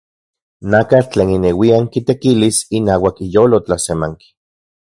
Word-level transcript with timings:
Nakatl 0.75 1.09
tlen 1.11 1.33
ineuian 1.35 1.85
kitekilis 1.95 2.63
inauak 2.79 3.23
iyolo 3.27 3.61
tlasemanki. 3.65 4.27